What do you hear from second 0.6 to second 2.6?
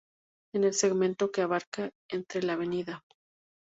el segmento que abarca entre la